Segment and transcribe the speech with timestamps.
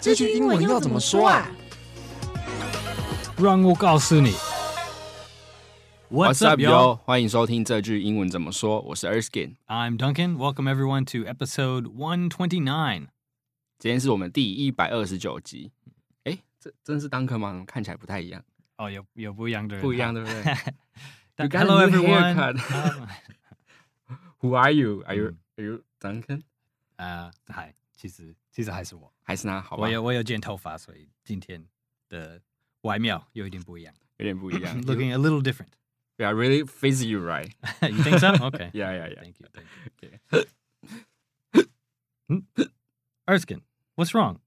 [0.00, 1.46] 这句英文要怎么说啊？
[3.36, 4.32] 让我告诉你。
[6.10, 6.96] What's up, yo？
[6.96, 8.80] 欢迎收听这句英文怎么说。
[8.80, 9.56] 我是 Erskine。
[9.66, 10.36] I'm Duncan.
[10.36, 13.08] Welcome everyone to episode one twenty nine.
[13.78, 15.70] 今天是我们第一百二十九集。
[16.24, 17.62] 哎，这真是 Duncan 吗？
[17.66, 18.42] 看起来不太一样。
[18.78, 20.42] 哦，有有不一样的人，不一样，对不对
[21.58, 22.58] ？Hello everyone.
[24.40, 25.02] Who are you?
[25.06, 26.40] Are you Are you Duncan?
[26.96, 29.60] 啊，嗨，其实其实还是我，还是他。
[29.60, 29.82] 好吧。
[29.82, 31.62] 我有我有剪头发，所以今天
[32.08, 32.40] 的
[32.80, 34.82] 外貌有一点不一样，有点不一样。
[34.84, 35.68] Looking a little different.
[36.16, 37.52] Yeah, really fizzy you right.
[37.82, 38.28] You think so?
[38.46, 38.70] Okay.
[38.72, 39.20] Yeah, yeah, yeah.
[39.20, 39.48] Thank you.
[39.52, 39.66] Thank
[40.00, 40.18] you.
[42.30, 42.46] Okay.
[43.26, 43.60] Erskine,
[43.96, 44.38] what's wrong?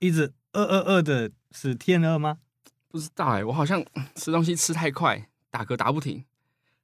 [0.00, 2.40] 一直饿饿饿的是天饿吗？
[2.88, 3.84] 不知道哎，我好像
[4.16, 6.24] 吃东西吃太快，打嗝打不停。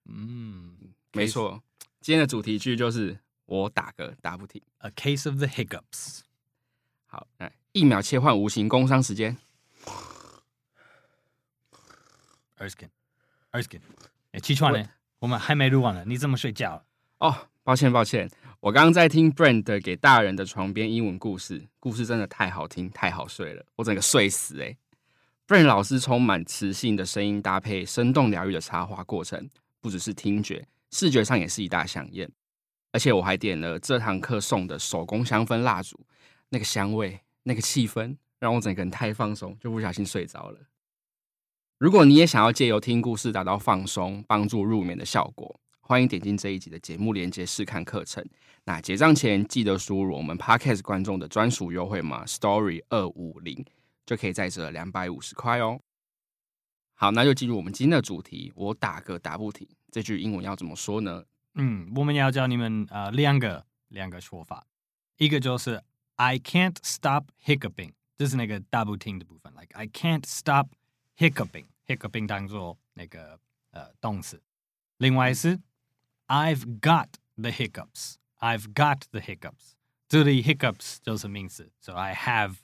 [0.04, 1.64] 嗯，没错。
[2.00, 3.18] 今天的主题句就是
[3.50, 4.62] 我打嗝打不停。
[4.78, 6.20] A case of the hiccups.
[7.06, 9.36] 好，来一秒切换无形工商时间。
[12.58, 12.90] Erskine.
[13.50, 13.80] Erskine，
[14.30, 16.84] 哎，起床了，我们还没录完呢，你怎么睡觉了？
[17.18, 24.76] 哦，抱歉抱歉，我刚刚在听 Brand 给大人的床边英文故事，故事真的太好听，太好睡了，我整个睡死哎。
[25.48, 32.30] Brand 老师充满磁性的声音搭配生动疗愈的插画过程，不只是听觉，视觉上也是一大饗宴。
[32.92, 35.98] 而且我还点了这堂课送的手工香氛蜡烛，
[36.48, 40.58] 那个香味，那个气氛，让我整个人太放松，就不小心睡着了。
[41.78, 48.24] 如果你也想要借由听故事达到放松、帮助入眠的效果，欢迎点进这一集的节目链接试看课程。
[48.64, 53.64] 那结账前记得输入我们 Podcast 观众的专属优惠码 Story 二五零，
[54.04, 55.80] 就可以再折两百五十块哦。
[56.94, 58.52] 好，那就进入我们今天的主题。
[58.54, 61.24] 我打嗝打不停，这句英文要怎么说呢？
[61.53, 64.65] 嗯，我们要教你们呃两个两个说法，
[65.17, 65.83] 一个就是
[66.15, 70.67] I can't stop hiccuping，这是那个打不停的部分，like I can't stop
[71.17, 74.41] hiccuping。hiccuping 当做那个呃动词，
[74.97, 75.61] 另外是
[76.25, 79.73] I've got the hiccups，I've got the hiccups，
[80.07, 82.55] 这里 hiccups 就是名词，so I have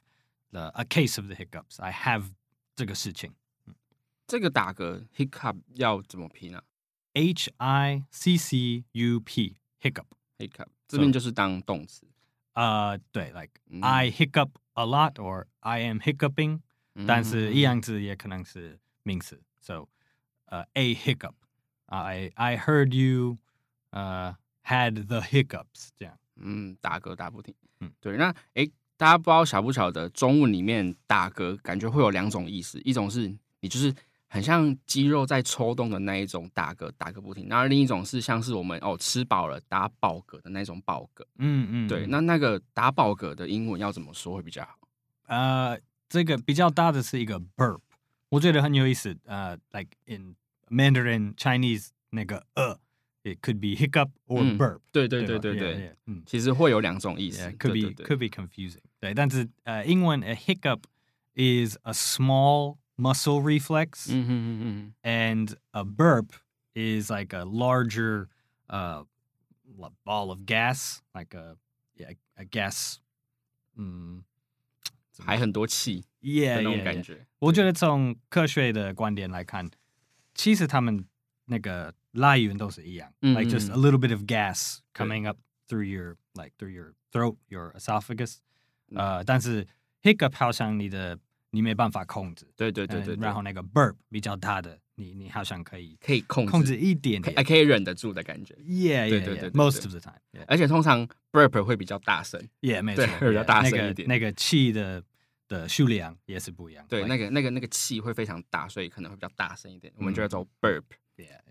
[0.50, 2.32] the a case of the hiccups，I have
[2.76, 3.36] 这个事情。
[4.26, 6.64] 这个打嗝 hiccup 要怎么拼啊
[7.16, 10.06] ？H I C C U P hiccup
[10.38, 12.08] hiccup 这边就是当动词。
[12.54, 13.52] 呃，对，like
[13.82, 16.62] I hiccup a lot or I am hiccuping，
[17.08, 18.80] 但是一样字也可能是。
[19.04, 19.88] 名词，so，
[20.46, 23.40] 呃、uh,，a hiccup，I I heard you，
[23.90, 33.92] 呃、uh,，had the hiccups，这样，嗯，打嗝打不停，嗯，对，那，诶，大家不知道晓不晓得，中文里面打嗝感觉会有两种意思，一种是你就是
[34.29, 44.77] 很像肌肉在抽动的那一种打嗝，打个不停，然后另一种是像是我们哦吃饱了打饱嗝的那种饱嗝，嗯嗯，对，那那个打饱嗝的英文要怎么说会比较好？
[45.27, 45.79] 呃，
[46.09, 47.81] 这个比较大的是一个 burp。
[48.29, 50.35] 我觉得很有意思，呃、uh,，like in
[50.69, 52.75] Mandarin Chinese 那个呃、
[53.23, 58.07] uh,，it could be hiccup or burp，、嗯、对对对对对，嗯，其实会有两种意思 yeah,，could be 对对对。
[58.07, 60.81] could be confusing，对，但是呃，英文 a hiccup
[61.35, 66.30] is a small muscle reflex，嗯嗯嗯嗯，and a burp
[66.74, 68.28] is like a larger
[68.68, 69.06] uh
[70.04, 71.58] ball of gas，like a
[71.96, 72.98] yeah a gas，
[73.76, 74.24] 嗯。
[75.24, 77.14] 还很多气，yeah, 那种感觉。
[77.14, 77.26] Yeah, yeah.
[77.38, 79.70] 我觉得从科学的观点来看，
[80.34, 81.06] 其实他们
[81.46, 87.72] 那个来源都是一样、嗯、，like just a little bit of gas coming up through your like through your throat, your
[87.74, 88.38] esophagus、
[88.88, 88.98] 嗯。
[88.98, 89.68] 呃，但是
[90.02, 91.20] hiccup 好像你的
[91.57, 93.17] 你没办法控制，对对对对。
[93.17, 98.55] 然后那个 burp 比较大的，你你好像可以可以控制控制一点点，还可以忍得住的感觉。
[98.67, 100.21] Yeah, yeah, 对对对，对，most of the time。
[100.47, 104.07] 而且通常 burp 会比较大声，yeah，没错，会比较大声一点。
[104.07, 105.03] 那个那个气的。
[105.49, 109.93] 的数量也是不一样，对，那个那个那个气会非常大，所以可能会比较大声一点。
[109.97, 110.83] 我们就要走 burp，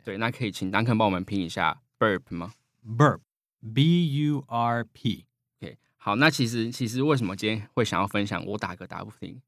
[0.04, 2.52] 对，那可以请 Duncan 帮我们拼一下 burp 吗
[2.86, 9.42] ？burp，b u r p，OK，好，那其实其实为什么今天会想要分享我打嗝打不停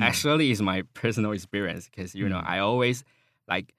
[0.00, 3.00] ？Actually, is my personal experience because you know I always
[3.46, 3.74] like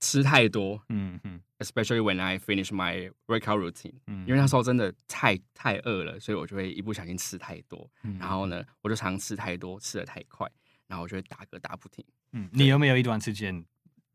[0.00, 1.40] 吃太多，嗯嗯。
[1.60, 10.48] Especially when I finish my workout routine，嗯，因为那时候真的太太饿了，所以我就会一不小心吃太多，嗯，然后呢，我就常吃太多，吃的太快，
[10.86, 12.04] 然后我就会打嗝打不停。
[12.30, 13.64] 嗯，你有没有一段时间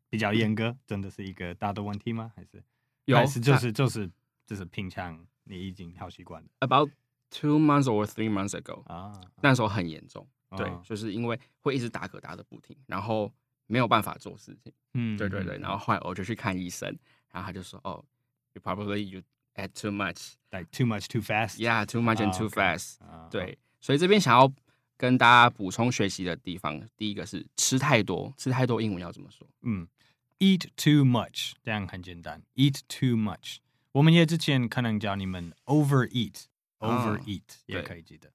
[0.08, 0.74] 比较严格？
[0.86, 2.32] 真的是一个大的问题吗？
[2.34, 2.64] 还是
[3.04, 3.14] 有？
[3.14, 4.10] 还是就是就是
[4.46, 6.90] 就是平常你已经好习惯了？About
[7.28, 13.32] two months or three months ago，啊，那时候很严重，啊，对，就是因为会一直打嗝打的不停，然后
[13.66, 16.88] 没有办法做事情，嗯，对对对，然后后来我就去看医生。
[17.30, 18.04] 然后他就说：“哦
[18.52, 19.20] ，you probably you
[19.56, 21.58] add too much, like too much too fast.
[21.58, 22.98] Yeah, too much and too fast.
[23.28, 24.52] 对，所以这边想要
[24.96, 29.44] 跟大家补充学习的地方，第一个是吃太多，吃太多英文要怎么说？
[29.62, 29.88] 嗯
[30.38, 33.56] ，eat too much，这样很简单，eat too much。
[33.90, 38.32] 我们也之前可能教你们 overeat，overeat、哦、也可以记得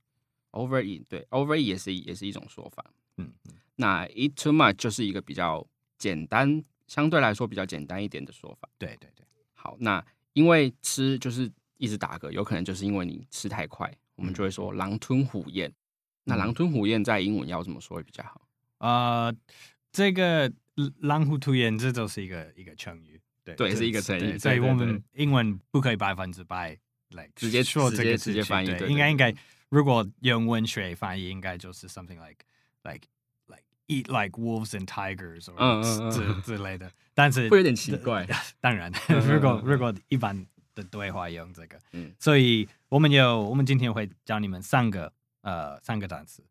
[0.52, 2.86] ，overeat 对，overeat 也是也是一种说法。
[3.18, 3.34] 嗯，
[3.76, 5.66] 那 eat too much 就是一个比较
[5.98, 8.70] 简单，相对来说比较简单一点的说法。
[8.78, 10.04] 对对对，好，那
[10.34, 15.72] 因为吃就是一直打嗝，有可能就是因为你吃太快，我们就会说狼吞虎咽。
[16.26, 18.48] 那狼吞虎咽在英文要怎么说会比较好？
[18.78, 19.36] 呃，
[19.92, 20.52] 这个
[21.00, 26.78] 狼吞虎咽这就是一个一个成语，对，对，是一个成语，所以我们英文不可以百分之百
[27.10, 29.34] 来直接说这个直接直接翻译，对，应该应该
[29.69, 32.45] 如果用文学翻译，应该就是 something like
[32.83, 33.07] like
[33.47, 38.27] like eat like wolves and tigers，嗯嗯之之类的，但是会有点奇怪。
[38.61, 45.13] 当然，如果如果一般的对话用这个，嗯，所以我们有我们今天会教你们三个。
[45.47, 46.43] 呃，三个单词，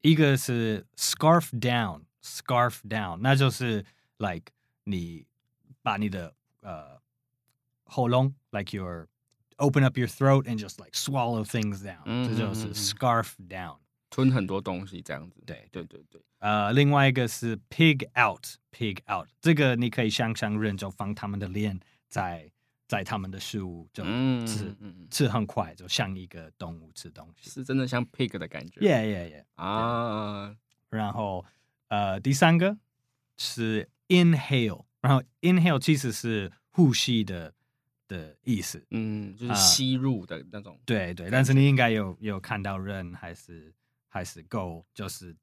[0.00, 3.84] 一个是 scarf down，scarf down，那就是
[4.16, 4.50] like
[4.82, 5.24] 你
[5.80, 7.00] 把你的呃
[7.84, 9.06] 喉咙，like your
[9.60, 13.78] open up your throat and just like swallow things down，嗯，这就是 scarf down，
[14.10, 15.42] 吞很多东西这样子。
[15.46, 16.22] 对对对对。
[16.38, 22.50] 呃，另外一个是 pig out，pig out，这个你可以想象人就放他们的脸在。
[22.88, 28.78] 在他们的食物就吃、嗯嗯、吃很快，就像一个动物吃东西，是真的像 pig 的感觉。
[28.78, 29.44] Yeah, yeah, yeah.
[29.56, 30.54] 啊，
[30.90, 31.44] 然后
[31.88, 32.78] 呃，第三个
[33.38, 37.52] 是 inhale，然后 inhale 其实是呼吸的
[38.11, 40.73] 的意思，嗯，就是吸入的那种。
[40.73, 43.73] 呃、对对，但是你应该有有看到人还是
[44.07, 45.35] 还是狗，就是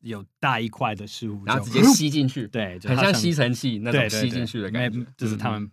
[0.00, 5.62] 有大一块的食物，然后直接吸进去，对，就很像吸尘器那种吸进去的感觉，对对对，就是他们。
[5.62, 5.70] 嗯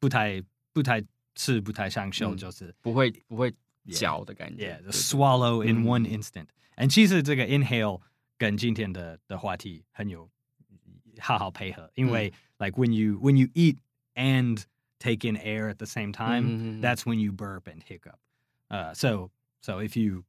[0.00, 0.42] 不太
[0.72, 1.00] 不太
[1.34, 3.54] 吃不太享受，就是不会不会
[3.92, 4.80] 嚼的感觉。
[4.82, 6.46] Yeah, swallow in one instant。
[6.76, 8.00] And 其实这个 inhale
[8.38, 10.30] 跟今天的的话题很有
[11.20, 13.76] 好好配合，因为 like when you when you eat
[14.14, 14.62] and
[14.99, 18.19] take in air at the same time, that's when you burp and hiccup.
[18.69, 19.31] Uh, so
[19.61, 20.23] so if you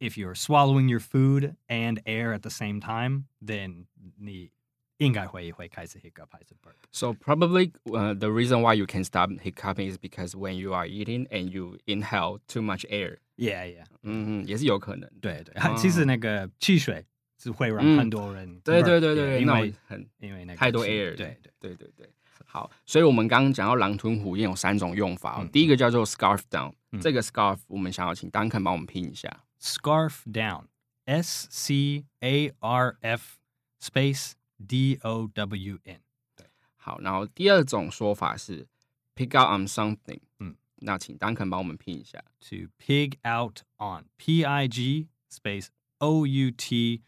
[0.00, 3.86] if you're swallowing your food and air at the same time, then
[4.18, 4.50] 你
[4.98, 10.54] 应该会会开始 hiccup 还是 burp。So probably, uh, the reason why you can stop hiccuping is because when
[10.54, 13.18] you are eating and you inhale too much air.
[13.36, 13.84] Yeah, yeah.
[14.02, 15.10] 嗯，也是有可能。
[15.20, 17.04] 对对，其实那个汽水
[17.36, 18.60] 是会让很多人。
[18.60, 21.14] 对对对对，因为很因为那个太多 air。
[21.14, 22.08] 对对对对对。
[22.45, 25.43] 好，所以我们刚刚讲到狼吞虎咽有三种用法。
[25.51, 29.43] 第一个叫做 scarf down，这个 scarf 我们想要请 Duncan 帮我们拼一下。
[29.59, 33.37] Scarf down，S C A R F
[33.81, 34.33] space。
[34.63, 36.01] D O W N，
[36.35, 36.45] 对，
[36.75, 38.67] 好，然后第二种说法是
[39.15, 47.01] pick out on something，嗯，那请 Duncan 帮我们拼一下，to pig out on，P I G space O U T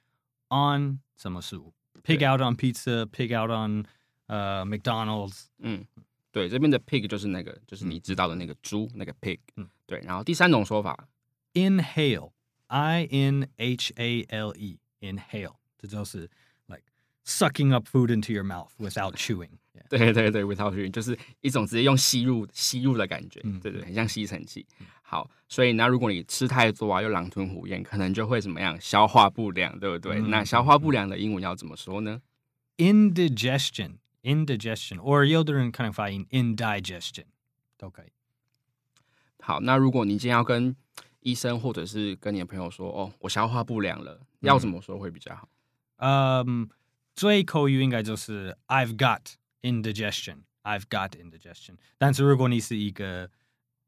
[0.49, 3.85] on 什么事物？pig out on pizza，pig out on
[4.32, 5.84] 呃、uh, McDonald's，嗯，
[6.30, 11.08] 对，这边的 pig 就是那个，就是你知道的那个猪，那个 pig，嗯，对，然后第三种说法，
[11.54, 16.30] inhale，I N H A L E，inhale，这就是
[17.24, 19.50] Sucking up food into your mouth without chewing，
[19.90, 24.66] 对对对，without chewing 就是一种直接用吸入吸入的感觉，嗯、对对，很像吸尘器。
[25.02, 28.80] 好，所以那如果你吃太多啊，又狼吞虎咽，可能就会怎么样？
[28.80, 30.18] 消化不良，对不对？
[30.20, 32.18] 嗯、那消化不良的英文要怎么说呢
[34.22, 37.26] ？Indigestion，indigestion，or 有的人可能发音 indigestion
[37.76, 38.12] 都可以。
[39.40, 40.76] 好，那如果你今天要跟
[41.20, 45.48] 医生或者是跟你的朋友说，哦，我消化不良了，要怎么说会比较好？
[45.96, 46.44] 嗯。
[46.44, 46.68] Um,
[47.14, 51.74] 最口语应该就是 I've got indigestion，I've got indigestion。
[51.98, 53.28] 但是如果你是一个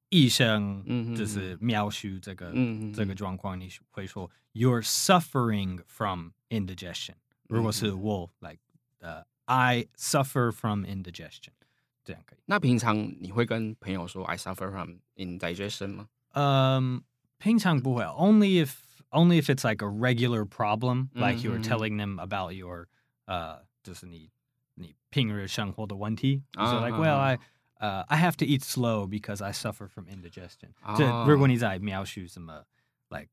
[0.08, 7.14] 医生，嗯，就是描述这个嗯这个状况，你会说 You're suffering from indigestion。
[7.46, 8.58] 如果是我，like
[8.98, 11.52] 呃、 uh,，I suffer from indigestion，
[12.04, 12.38] 这样可以。
[12.46, 16.08] 那平常你会跟朋友说 I suffer from indigestion 吗？
[16.32, 17.00] 嗯，um,
[17.38, 18.74] 平常不会，only if
[19.10, 22.86] only if it's like a regular problem，like you're telling them about your
[23.26, 24.30] 呃，就是你
[24.74, 26.42] 你平日生活的问题。
[26.54, 27.36] So like, well, I,
[27.80, 30.70] uh, I have to eat slow because I suffer from indigestion。
[30.96, 32.64] 这如果你在描述什么，
[33.08, 33.28] like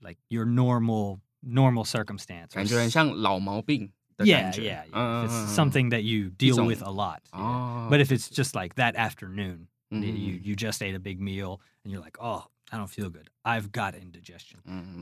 [0.00, 4.62] like your normal normal circumstance，感觉很像老毛病 的感觉。
[4.62, 5.26] Yeah, yeah, yeah.
[5.26, 7.20] It's something that you deal with a lot.
[7.32, 11.92] But if it's just like that afternoon, you you just ate a big meal and
[11.92, 13.30] you're like, oh, I don't feel good.
[13.44, 14.58] I've got indigestion。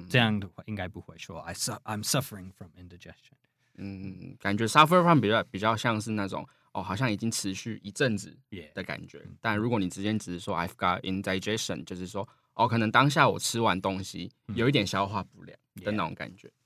[0.08, 3.34] 这样的话应该不会说 I su I'm suffering from indigestion。
[3.78, 8.34] 嗯，感觉 suffer from 比较比较像是那种哦，好像已经持续一阵子
[8.74, 9.18] 的感觉。
[9.18, 9.36] Yeah.
[9.40, 16.48] 但如果你直接只是说 I've got indigestion，就是说 哦，可能当下我吃完东西有一点消化不良的那种感觉。
[16.48, 16.52] 对，没错。
[16.52, 16.59] 好，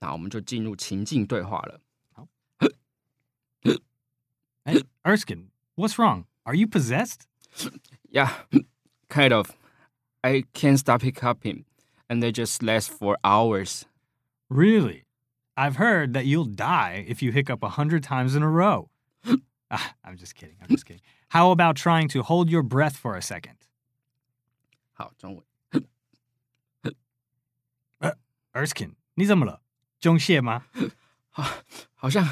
[0.00, 1.80] 那我们就进入情境对话了。
[2.12, 2.26] 好。
[4.64, 6.24] 哎，Erskine，what's wrong?
[6.44, 7.26] Are you possessed?
[8.10, 8.30] Yeah,
[9.08, 9.50] kind of.
[10.22, 11.64] I can't stop hiccuping,
[12.08, 13.84] and they just last for hours.
[14.48, 15.04] Really?
[15.56, 18.88] I've heard that you'll die if you hiccup a hundred times in a row.
[19.70, 20.56] ah, I'm just kidding.
[20.62, 21.02] I'm just kidding.
[21.28, 23.56] How about trying to hold your breath for a second?
[24.92, 25.44] 好，中文。
[27.98, 28.16] 呃，
[28.52, 29.60] Erskine，你怎么了？
[29.99, 30.65] 中邪吗？
[31.29, 31.43] 好，
[31.93, 32.27] 好像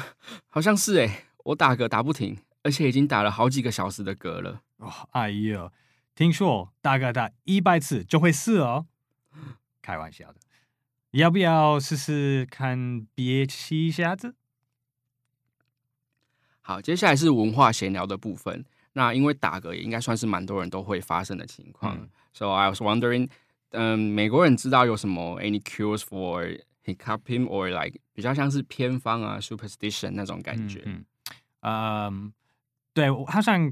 [0.48, 4.62] 好像是诶，我打嗝打不停，而且已经打了好几个小时的嗝了。
[4.78, 5.72] 哦，哎呦，
[6.14, 8.86] 听说打嗝打一百次就会死哦。
[9.82, 10.36] 开玩笑的。
[11.12, 14.34] 要不要试试看憋气一下子？
[16.60, 18.64] 好，接下来是文化闲聊的部分。
[18.92, 21.96] 那因为打嗝也应该算是蛮多人都会发生的情况。
[21.96, 23.30] 嗯、So I was wondering，
[23.70, 30.81] 嗯，美国人知道有什么 any cures for hiccuping or like 比较像是偏方啊 superstition 那种感觉？
[30.85, 31.05] 嗯，
[31.61, 32.31] 嗯 um,
[32.93, 33.71] 对，好像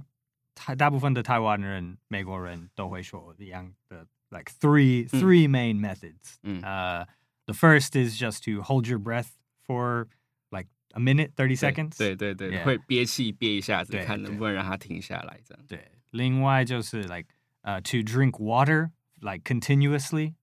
[0.55, 6.35] 台大部分的台湾人、美国人都会说一样的，like three three main methods。
[6.43, 7.05] 嗯，呃。
[7.05, 7.07] Uh,
[7.47, 9.31] The first is just to hold your breath
[9.67, 10.07] for
[10.51, 11.97] like a minute, thirty seconds.
[11.97, 15.65] 对对对，会憋气憋一下子，看能不能让它停下来，这样。
[15.67, 17.25] 对，另外就是 like
[17.61, 20.35] 呃，to drink water like continuously，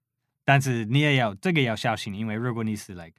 [0.44, 3.14] 但是你也要这个要小心，因为如果你是 like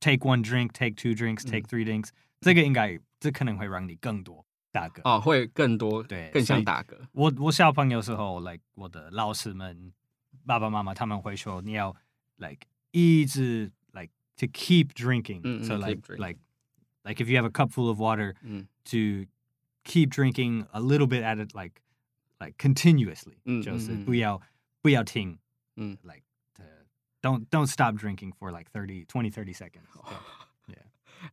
[0.00, 2.10] take one drink, take two drinks, take three drinks，
[2.40, 5.00] 这个应该这可能会让你更多打嗝。
[5.04, 6.96] 哦，会更多，对，更想打嗝。
[7.12, 9.92] 我我小朋友时候，like 我的老师们、
[10.46, 11.96] 爸爸妈妈他们会说，你要
[12.36, 12.66] like。
[12.94, 15.40] 一直 like to keep drinking.
[15.40, 16.18] Mm-hmm, so like drinking.
[16.18, 16.38] like
[17.06, 18.66] like if you have a cup full of water mm.
[18.84, 19.24] to
[19.82, 21.80] keep drinking a little bit at it like
[22.38, 23.38] like continuously.
[23.46, 23.62] Mm-hmm.
[23.62, 24.42] 就是不要
[24.82, 25.38] 不要停
[25.76, 25.96] mm.
[26.02, 26.25] like to,
[27.22, 29.86] don't don't stop drinking for like 30 20 30 seconds.
[30.68, 30.76] yeah.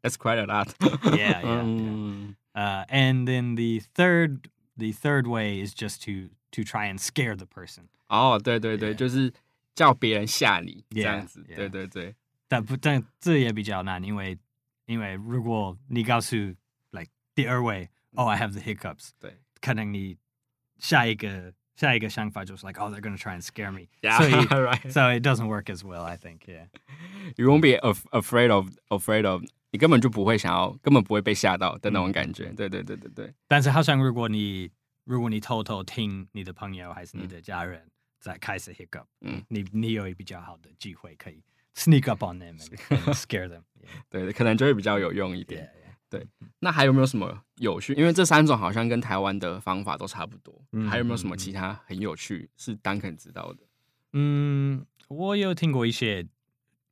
[0.04, 0.74] That's quite a lot.
[1.16, 1.62] yeah, yeah.
[1.62, 2.82] Um, yeah.
[2.82, 7.36] Uh, and then the third the third way is just to to try and scare
[7.36, 7.90] the person.
[8.10, 9.34] 哦，对对对，就是 oh,
[9.76, 12.16] 叫别人吓你这样子，对对对，
[12.48, 14.38] 但不但这也比较难，因为
[14.86, 16.36] 因为如果你告诉
[16.92, 20.18] like 第二位，oh I have the hiccups，对，可能你
[20.80, 23.88] 下一个 下一个想法就是 like oh they're gonna try and scare me，
[24.18, 27.78] 所以 so it doesn't work as well I think yeah，you won't be
[28.12, 33.34] afraid of afraid of，你根本就不会想要，根本不会被吓到的那种感觉，对对对对对。
[33.48, 34.72] 但是好像如果你
[35.06, 37.90] 如果你偷偷听你的朋友还是你的家人。
[38.22, 41.42] 在开始 hiccup，嗯，你你有一比较好的机会可以
[41.74, 43.62] sneak up on them and scare them，
[44.10, 45.72] 对，可能就会比较有用一点。
[46.09, 46.27] 对，
[46.61, 47.95] 那还有没有什么有趣？
[47.95, 53.65] 因为这三种好像跟台湾的方法都差不多，还有没有什么其他很有趣是 Duncan 知道的？
[54.13, 56.27] 嗯，我有听过一些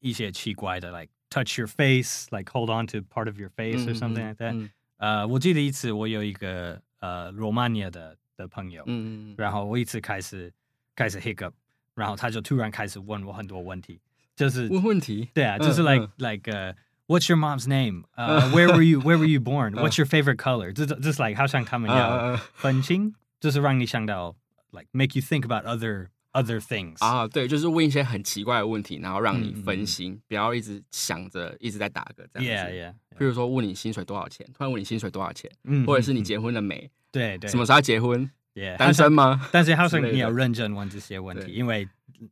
[0.00, 4.70] 一些奇怪的，like touch your face，like hold on to part of your face or something like that。
[4.96, 10.52] 呃，我记得一次我有一个呃罗马尼亚的的朋友，嗯，然后我一次开始。
[10.94, 11.52] 开始 hiccup，
[11.94, 13.98] 然后他就突然开始问我很多问题，
[14.36, 16.74] 就是问问题，对啊，就是 like like uh
[17.07, 18.05] what's your mom's name?
[18.15, 19.73] Uh where were you where were you born?
[19.73, 20.71] What's your favorite color?
[20.71, 24.35] 就是就是 like 好像他们要分清，就是让你想到
[24.71, 32.73] like make you think about other other things 啊，对，就是问一些很奇怪的问题，然后让你分心，不要一直想着一直在打嗝这样子。
[32.73, 32.93] Yeah yeah。
[33.17, 35.49] 比如说问你薪水多少钱，突然问你薪水多少钱，
[35.87, 36.91] 或者是你结婚了没？
[37.11, 38.29] 对对，什么时候结婚？
[38.53, 39.47] Yeah, 单身吗？
[39.51, 41.87] 但是好像你要认真问这些问题，因为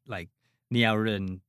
[0.06, 0.30] like
[0.70, 1.40] 你要认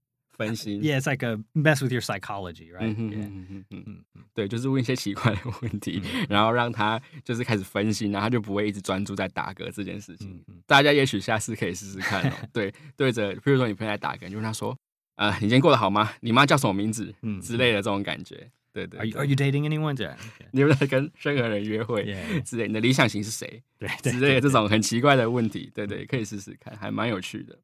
[0.47, 0.79] 分析。
[0.79, 2.95] Yeah, it's like a mess with your psychology, right?
[2.95, 3.83] 嗯嗯嗯嗯
[4.15, 10.43] 嗯，对，就是问一些奇怪的问题， 然后让他就是开始分析，然后他就不会一直专注在打嗝这件事情。
[10.65, 12.33] 大家也许下次可以试试看哦。
[12.53, 14.77] 对，对着，比如说你朋友在打嗝，就问他说
[15.17, 16.11] ：“呃，你今天过得好吗？
[16.21, 18.49] 你妈叫什么名字？”嗯，之类的这种感觉。
[18.73, 19.93] 对对，对，Are you Are you dating anyone？
[19.93, 20.15] 这样，
[20.51, 22.05] 你有没有跟任何人约会
[22.45, 22.67] 之类？
[22.67, 23.61] 你的理想型是谁？
[23.77, 27.57] 对，之类的这种很奇怪的问题，对对，可以试试看，还蛮有趣的。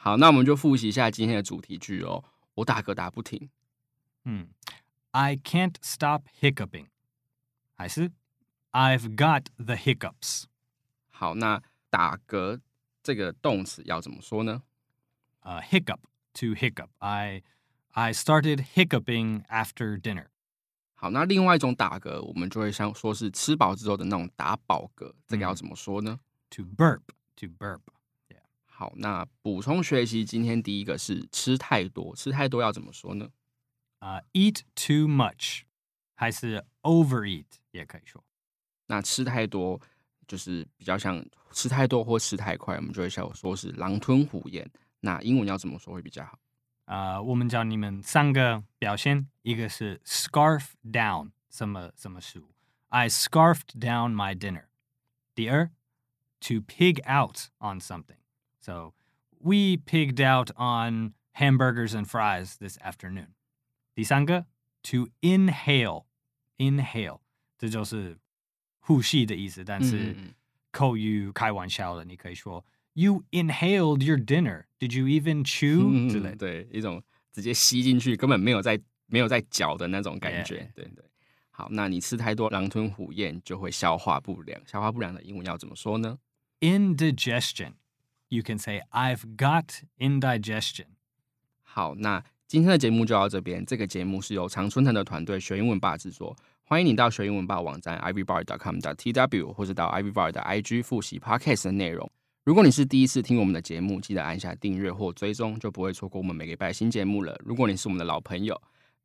[0.00, 2.24] 好，那我们就复习一下今天的主题句哦。
[2.54, 3.50] 我打嗝打不停。
[4.24, 4.48] 嗯
[5.10, 6.86] ，I can't stop hiccuping。
[7.74, 8.12] 还是
[8.70, 10.44] I've got the hiccups。
[11.10, 12.60] 好，那打嗝
[13.02, 14.62] 这个动词要怎么说呢？
[15.40, 17.42] 呃，hiccup，to hiccup，I。
[17.90, 20.26] I started hiccuping after dinner。
[20.94, 27.00] 好，那另外一种打嗝，我们就会像说是吃饱之后的那种打饱嗝，这个要怎么说呢？To burp,
[27.36, 27.80] to burp。
[28.78, 33.28] 好，那补充学习，今天第一个是吃太多，吃太多要怎么说呢？
[33.98, 35.62] 啊、uh,，eat too much，
[36.14, 38.22] 还是 overeat 也可以说。
[38.86, 39.80] 那吃太多
[40.28, 44.70] 就是比较像吃太多或吃太快，我们就会笑说是狼吞虎咽。
[45.00, 46.38] 那英文要怎么说会比较好？
[46.84, 52.54] 啊、呃，我们教你们三个表现，一个是 scarf down，什么什么食物
[52.90, 54.66] ？I scarfed down my dinner。
[55.34, 55.72] 第二
[56.38, 58.18] ，to pig out on something。
[58.67, 58.93] So
[59.39, 63.29] we pigged out on hamburgers and fries this afternoon。
[63.95, 64.45] 第三个，
[64.83, 67.19] to inhale，inhale，
[67.57, 68.17] 这就是
[68.79, 70.15] 呼吸的意思，但是
[70.71, 72.65] 口语开玩笑的，你可以说。
[72.95, 74.65] You inhaled your dinner.
[74.79, 80.57] Did you even chew？、嗯、之类的，对，一种直接吸进去，根本没有在没有在嚼的那种感觉。
[80.57, 80.73] Yeah.
[80.75, 81.03] 对对。
[81.49, 84.61] 好，那你吃太多狼吞虎咽就会消化不良。
[84.67, 86.19] 消化不良的英文要怎么说呢？
[86.59, 87.73] Indigestion.
[88.28, 90.86] You can say I've got indigestion.
[91.62, 93.64] 好，那今天的节目就到这边。
[93.64, 96.36] 这个节目是由常春藤的团队学英文吧制作。
[96.62, 102.10] 欢迎你到学英文吧网站 ivybar.com.tw 或者到 ivybar 的 IG 复习 podcast 的内容。
[102.44, 107.38] 如果你是第一次听我们的节目，记得按下订阅或追踪，就不会错过我们每个礼拜新节目了。
[107.44, 108.60] 如果你是我们的老朋友，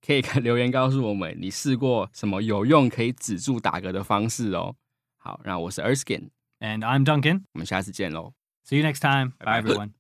[0.06, 4.75] 可以 留言告诉我们你试过什么有用可以止住打嗝的方式哦。
[5.18, 8.34] 好，那我是 Erskine，and I'm Duncan，我们下次见喽。
[8.63, 9.34] See you next time.
[9.39, 9.93] Bye, bye everyone.